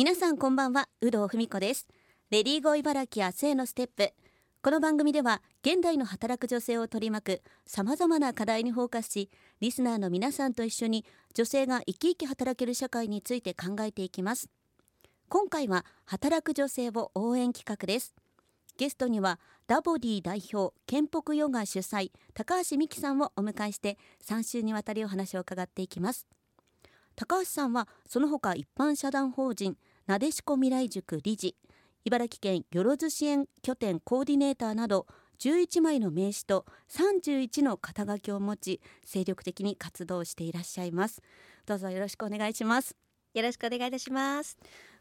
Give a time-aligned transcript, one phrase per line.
[0.00, 1.86] 皆さんこんばんは有働文子です。
[2.30, 4.14] レディーゴー茨城明日へのステップ。
[4.62, 14.48] この番組では現代の働く女性を取り巻くさまざまな課題にフォーカスしリスナーの皆さんと一緒に女性が生き生き働ける社会について考えていきます。
[15.28, 18.14] 今回は働く女性を応援企画です。
[18.78, 26.26] ゲストにはダボディ代表健北ヨガ主催高橋美希さんをお迎えして3週にわたりお話を伺っていきます。
[27.16, 29.76] 高橋さんはその他一般社団法人
[30.06, 31.56] なでしこ未来塾理事
[32.04, 35.06] 茨城県よろず支援拠点コーディネーターなど
[35.38, 41.22] 11枚の名刺と31の肩書きを持ち精力的に活動していらっしゃいます。
[41.66, 42.96] どうぞよろしくお願いします。
[43.32, 44.58] よろしくお願いいたします。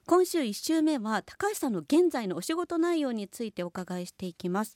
[0.09, 4.76] 今週1週目は高橋さんの現在のお仕事内容についてお伺いしていきます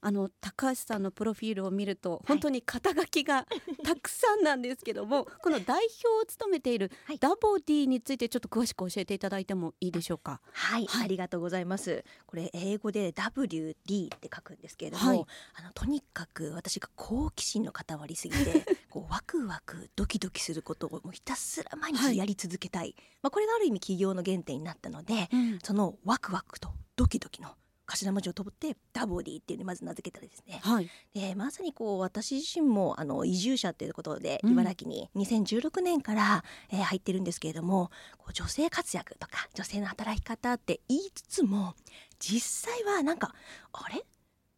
[0.00, 3.46] あの高橋さんのプロフィールを見ると本当に肩書きが
[3.82, 10.40] たくさんなんですけども、はい、この代表を務めているダボディについてちょっと詳しく教えていただいてもいいでしょうか？
[10.52, 12.04] はい、はい、ありがとうございます。
[12.26, 22.94] これ英語で WD って書くんですけれども、はい、あのとにかく私が好奇心の塊すぎて こうワクワクドキドキすることをもうひたすら毎日やり続けたい。
[23.22, 27.50] まあこれがある意味企業の原点になったので、うん、そのワクワクとドキドキの
[27.86, 41.74] 頭文字を取ってダボディっていうのにまず名付けたらですね、はい、でまさにこう私自身もあの移住者ということで茨城に2016年から、えー、入ってるんですけれどもこう女性活躍とか女性の働き方って言いつつも
[42.18, 43.34] 実際はなんか
[43.72, 44.04] あれ？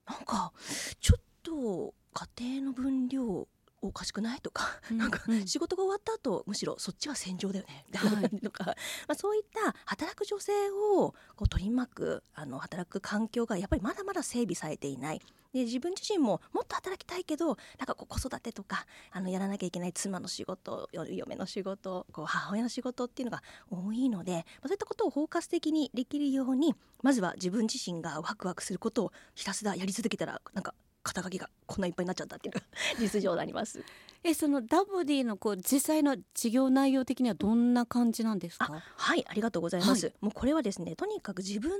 [0.09, 0.53] なんか
[1.01, 3.47] ちょっと家庭の分量
[3.81, 4.41] おかしくない？
[4.41, 8.75] とか、うん、なんか仕事が終わった後むしろそっちは戦場だよね、はい、 とか、ま
[9.09, 15.21] あ、そういった働く女性をこう取り巻くあの働く環境がやっぱりまだまだ整備されていない。
[15.53, 32.55] で自分自身ももっと働きたいけどなんかこう子育てとかあのやらなきゃいけない妻の仕事嫁の仕事こう母親の仕事っていうのが多いので、まあ、そういったことを包括的にできるようにまずは自分自身がワクワクすることをひたすらやり続けたらなんか肩書きがこんないっぱいになっちゃったっていう
[33.01, 33.83] 実情であります。
[34.25, 38.83] えそのダブディのこう実際の事業内容的にはどんな感じなんですか？
[38.97, 40.07] はいありがとうございます。
[40.07, 41.71] はい、もうこれはですねとにかく自分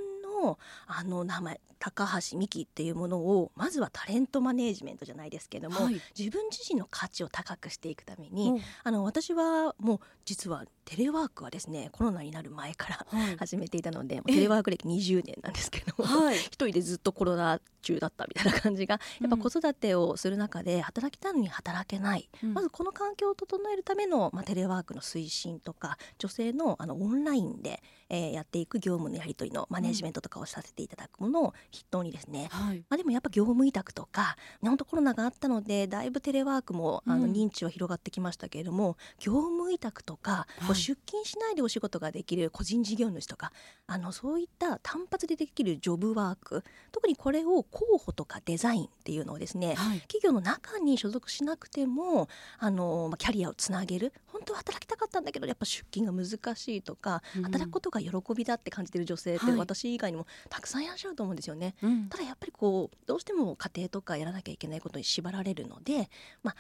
[0.41, 43.53] のあの名前高橋美希っていうものをまずはタレントマネージメントじゃないですけども、はい、自分自身の価値を高くしていくために、うん、あの私はもう実はテレワークはですねコロナになる前から、はい、始めていたのでテレワーク歴20年なんですけど、はい、 一人でずっとコロナ中だったみたいな感じがやっぱ子育てをする中で働きたいのに働けない、うん、まずこの環境を整えるための、まあ、テレワークの推進とか女性のあのオンラインで、えー、やっていく業務のやり取りのマネジメントとかをさせていただくものを筆頭にですね、はい、まあ、でもやっぱ業務委託とか本当コロナがあったのでだいぶテレワークもあの認知は広がってきましたけれども、うん、業務委託とか、はい、出勤しないでお仕事ができる個人事業主とか
[43.87, 52.29] あのそういった単発でできるジョブワーク特にこれを候補とかデザインっていうのをですね、はい、企業の中に所属しなくても
[52.59, 61.75] あのキャリアをつなげる本当は働きたかったんだけどやっぱ出勤が難しいとか、うん、働くことが喜びだって感じてる女性って私以外にもたくさんいらっしゃると思うんですよね。
[61.83, 66.11] うん、ただやっぱりこうどうしても家庭とかやらなきゃいけないことに縛られるので、
[66.43, 66.57] まあ、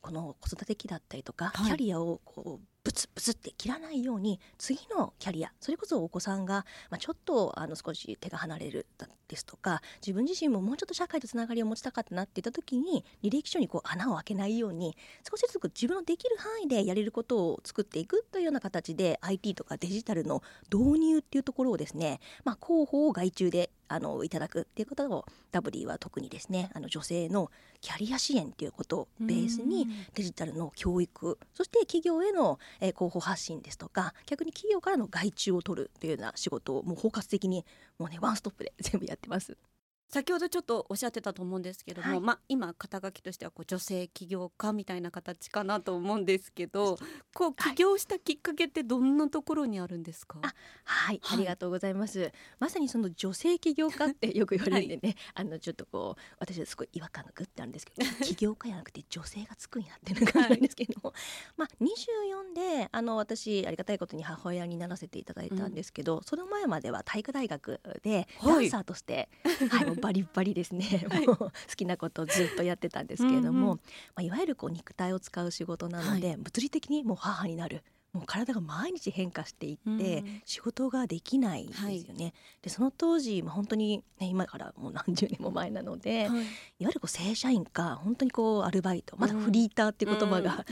[0.00, 8.86] この子育て期だったりとか、キャリアをこうブツブツって切らないように次のキャリアそれこそお子さんが、まあ、ちょっとあの少し手が離れる
[9.26, 14.96] ですとか自分自身ももうちょっと社会とつながりを持ちたかったなって言った時に履歴書にこう穴を開けないように
[15.28, 37.64] 少しずつ自分のできる範囲でやれることを作っていくというような形で IT とかデジタルの導入っていうところをですね、まあ、広報を外注であのいただくっていうことをダブリーは特にですねあの女性のキャリア支援っていうことをベースにデジタルの教育そして企業への、えー、広報発信ですとか逆に企業からの外注を取るっていうような仕事をもう包括的に
[37.98, 39.56] もうねワンストップで全部やってます。
[40.08, 46.98] 先ほどちょっとおっしゃってたと思うんですけども、はい、まあ、今肩書きとしてはこう女性起業家みたいな形かなと思うんですけど
[47.34, 50.38] こう起業したきっかけってどんなところにあるんですか、
[50.84, 61.12] はい、はい、ありがとうございます、まさにその女性起業家ってよく言われるんでね、はい、 あのちょっとこう私はすごい違和感がグッてあるんですけど 起業家じゃなくて女性がつくんやっていう感じなんですけども、
[61.56, 69.28] まあ24であの私ありがたいことに母親にならせていただいたんですけど、うん、その前までは体育大学でダンサーとして、
[69.70, 73.82] はい、バリバリですね、 もう好きなことをずっとやってたんですけれども、うんうん、ま
[74.16, 77.82] あ、いわゆるこう肉体を使う仕事なので、はい、物理的にもう母になる。
[78.14, 82.24] もう体が毎日変化していって仕事ができないんですよね。
[82.26, 86.46] はい、でその当時、まあ、本当に、ね、今からもう何十年も前なので、はい、いわ
[86.78, 90.64] ゆるこう正社員か本当にこうアルバイトまだフリーターっていう言葉が、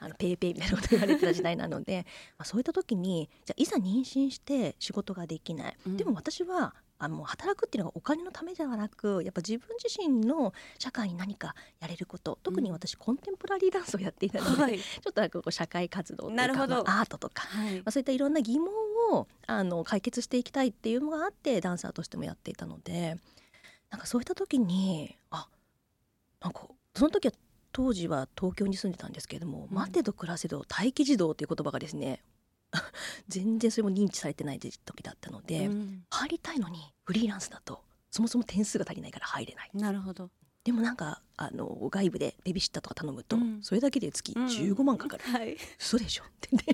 [0.00, 2.06] あのペイペイみたいなこと言われてた時代なので、
[2.38, 18.68] まあ、そういった時にじゃいざ妊娠して仕事ができない、うん、でも私はあの働くっていうのがお金のためではなくやっぱ自分自身の社会に何かやれること特に私、コンテンポラリーダンスをやっていたので、はい、ちょっとなんかこう社会活動とか、まあ、アートとか、はい、まあ、そういったいろんな疑問
[19.12, 23.16] をあの解決していきたいっていうのがあってダンサーとしてもやっていたので
[23.90, 25.48] なんかそういった時にあ
[26.42, 27.34] なんかその時は
[27.72, 32.22] 当時は東京に住んでたんですけれども「うん、待てど暮らせど待機児童」っていう言葉がですね
[33.28, 39.70] 全然それも認知されてない時だったので、うん、入りたいのにフリーランスだとそもそも点数が足りないから入れない。
[39.74, 40.30] なるほど。
[40.64, 46.24] でもなんかあの外部でベビーシッターとか頼むと、うん、それだけで月15万かかる、うんはい、嘘でしょ？
[46.24, 46.64] ってね。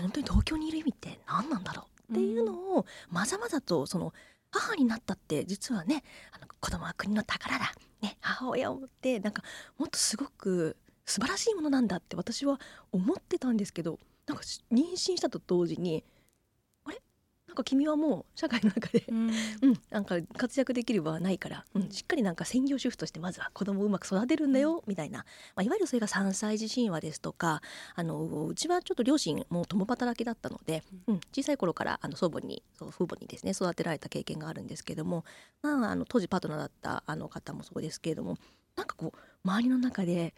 [0.00, 2.12] 本当に東京にいる意味って何なんだろう？
[2.12, 4.12] っていうのをまざまざとその
[4.50, 6.02] 母になったって実はね
[6.32, 7.72] あの子供は国の宝だ、
[8.02, 9.42] ね、母親を持ってなんか
[9.78, 10.76] もっとすごく
[11.06, 12.60] 素晴らしいものなんだって私は
[12.92, 13.98] 思ってたんですけど
[14.30, 16.04] なんか妊娠したと同時に
[16.84, 17.02] あれ？
[17.48, 19.34] なんか君はもう社会の中で、うん、うん、
[19.90, 25.24] なんか活躍できる場はないから、うん、しっかりなんか専業主婦としてまずは子供をうまく育てるんだよ、みたいな、
[25.56, 27.60] まあ、いわゆるそれが3歳児神話ですとか
[27.96, 35.24] あのうちはちょっと両親も共働きだったので、うん、小さい頃からあの祖母に祖父母にですね育てられた経験があるんですけども、
[35.60, 38.38] まあ、あの当時パートナーだったあの方もそうですけれども
[38.76, 40.34] なんかこう周りの中で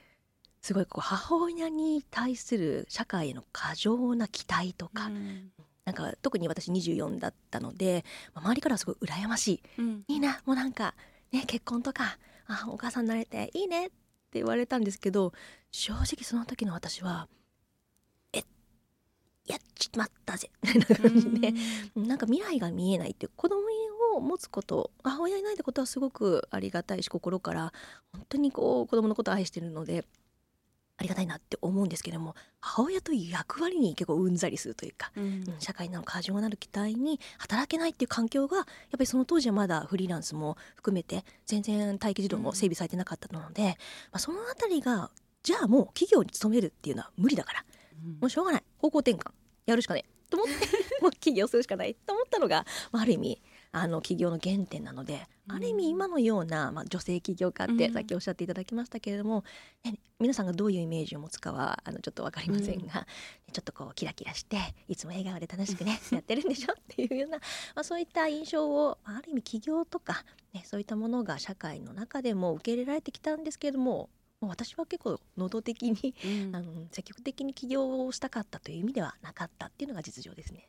[0.62, 5.50] すごいこう母親に対する社会への過剰な期待とか、うん、
[5.84, 8.04] なんか特に私24だったので
[8.34, 10.94] 周りからはすごい羨ましい、うん、いいなもうなんか
[11.32, 12.16] ね結婚とか
[12.46, 13.94] あお母さんになれていいねって
[14.34, 15.32] 言われたんですけど
[15.72, 17.28] 正直その時の私は
[18.32, 18.44] え
[19.46, 21.52] やっちまったぜみたいな感じで、
[21.96, 23.62] うん、なんか未来が見えないって子供
[24.14, 27.72] を持つこと母親いないってことはすごくありがたいし心から
[28.12, 30.04] 本当にこう子供のことを愛してるので
[30.98, 43.74] ありがたいなって思うんですけども母親という役割に結構うんざりするというか、うん、社会の過剰なる期待に働けないっていう環境がやっぱりその当時はまだフリーランスも含めて全然待機児童も整備されてなかったので、うん、ま
[44.12, 45.10] あ、その辺りが
[45.42, 47.64] じゃあもう企業に勤めるっていうのは無理だから、
[48.04, 48.62] うん、もうしょうがない。
[48.78, 49.30] 方向転換。
[49.66, 50.66] やるしかねと思って
[51.02, 51.94] もう起業するしかない。
[51.94, 53.42] と思ったのが、まあ、ある意味
[53.72, 59.44] あの企業の原点なので、ある意味今のような、まあ、女性起業家ってさっきおっしゃっていただきましたけれども、
[59.84, 64.56] ね、皆さんがどういうイメージを持つかはあのちょっと分かりませんが、うん、ちょっとこうキラキラして
[64.88, 74.10] いつも笑顔で楽しくね やってるんでしょっていうような、まあ、そういった印象をある意味起業とか、ね、そういったものが社会の中でも受け入れられてきたんですけれども
[74.40, 80.68] 私は結構能動的に、うん、あの積極的に起業をしたかったという意味ではなかったっていうのが実情ですね。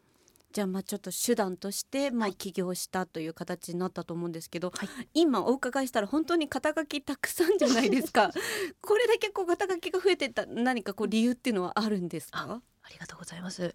[0.54, 8.30] じゃあまあちょっと手段としてまあ起業したという形になったと思うんですけど、はい、今お伺いしたら本当に肩書きたくさんじゃないですか。
[8.82, 12.62] これだけこう肩書きが増えてた何かこう理由っていうのはあるんですか？
[12.84, 13.74] ありがとうございます。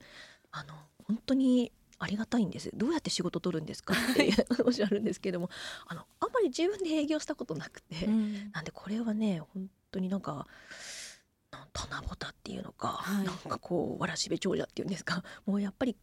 [0.53, 2.71] あの本当にありがたいんです。
[2.75, 3.95] どうやって仕事取るんですか？
[3.95, 5.51] っておっしゃるんですけども
[5.89, 10.47] あのあんまり自分で営業したことなくて、うん、なんでこれはね本当になんか
[11.73, 15.25] 棚ぼたっていうのか、はい、なんかこうわらしべ長者っていうんですか？
[15.45, 15.97] もうやっぱり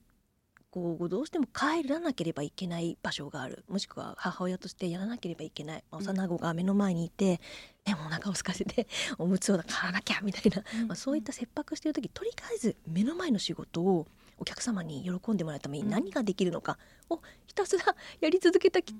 [0.75, 3.63] こうどうしても帰らなければいけない場所がある。
[3.69, 7.39] もしくは母親としてやらなければいけない、まあ、幼子が目の前にいて、
[7.85, 8.85] ね、もうお腹を空かせて
[9.17, 14.05] おむつを買わなきゃみたいな、まあ、そういった切迫している時とりあえず目の前の仕事を
[14.37, 16.77] お客様に喜んでもらうために何ができるのか
[17.09, 18.97] をひたすらやり続けた結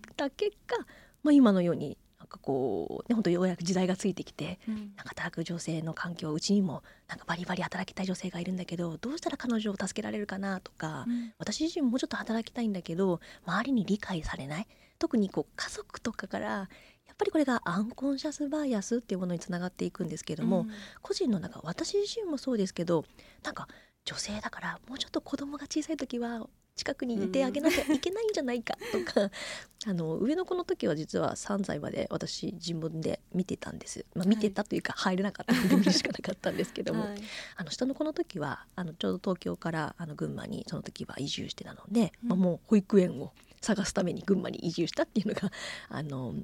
[0.65, 0.77] 果、
[1.23, 14.67] まあ、今のようになんかこう、ね、本当ようやく時代がついてきて、うん、なんか働く女性の環境うちにもなんかバリバリ働きたい女性がいるんだけどどうしたら彼女を助けられるかなとか、うん、私自身もうちょっと働きたいんだけど周りに理解されない。
[14.97, 16.67] 特にこう家族とかからや
[17.13, 20.69] っぱりこれがアンコンシャスバイアスっていうものにつながっていくんですけども、うん、
[21.01, 23.03] 個人の中私自身もそうですけど
[23.43, 23.67] なんか
[24.05, 29.31] 女性だからもうちょっと子供が小さい時は近くにいてあげなきゃいけないんじゃないかとか、
[29.87, 37.21] あの上の子の時は実は3歳まで私自分で見てたんです、まあ、見てたというか入れなかったので見るしかなかったんですけども、はい、
[37.55, 45.51] あの下の子の時はあのちょうど東京からあの群馬にその時は移住してたので、うん、まあ、もう保育園を探すために群馬に移住したっていうのが
[45.87, 46.35] あの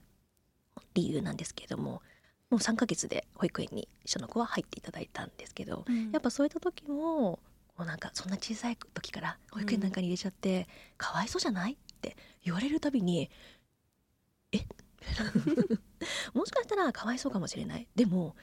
[0.93, 2.01] 理由なんですけれども。
[2.49, 7.39] もう3ヶ月で保育園に下の子は入っていただいたんですけど、うん、やっぱそういった時も
[7.77, 10.65] もうなんかそんな小さい時から保育園なんかに入れちゃって、うん、
[10.97, 11.73] かわいそうじゃない？
[11.73, 13.29] って言われるたびに
[14.51, 14.59] え？
[16.33, 17.87] もしかしたらかわいそうかもしれない。
[17.95, 18.35] でも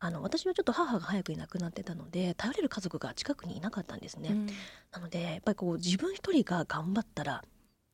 [0.00, 4.28] あの私はちょっと母が早くいなくなってたので頼れる家族が近くにいなかったんですね。
[4.30, 4.46] うん、
[4.92, 7.42] なのでやっぱりこう自分一人が頑張ったら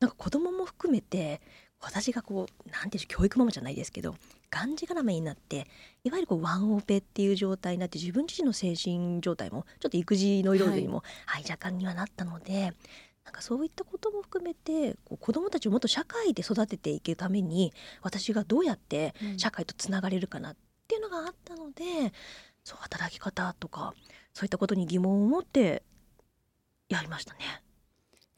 [0.00, 1.40] なんか子供も含めて
[1.82, 4.14] 私がこうなんていう教育ママじゃないですけど
[4.50, 5.66] がんじがらめになって
[6.04, 12.72] いわゆるこうワンオペっていう状態になって自分自身の精神状態もちょっと育児の色にも、はい、若干にはなったので
[13.24, 20.56] なんかそういったことも含めてこう子どもたちをもっと社会で育てていくために私がどうやって社会とつながれるかなっ
[20.88, 22.12] ていうのがあったので、うん、
[22.64, 23.94] そう働き方とか
[24.32, 25.82] そういったことに疑問を持って
[26.88, 27.40] やりましたね。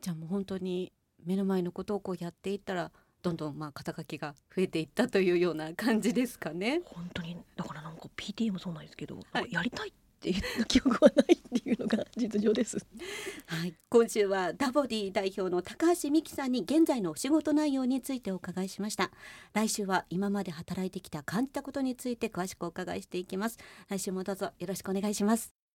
[0.02, 0.92] じゃあもう本当に
[1.25, 2.91] 目の前のことをこうやっていったら
[3.23, 6.83] どんどんまあ肩書きが増えていったというような感じですかね。
[6.85, 12.79] 本当にだからなんか PTA もそうなんですけど、はい、やりたいって言った記憶はないっていうのが実情です。
[13.47, 19.11] はい、今週はダボディ代表の高橋美希さんに現在のお仕事内容についてお伺いしました。
[19.52, 23.59] 来週は今まで働いてきた感じたことについて詳しくお伺いしていきます。
[23.88, 25.62] 来週もどうぞよろしくお願いします。